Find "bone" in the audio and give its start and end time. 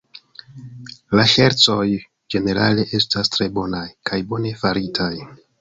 4.33-4.59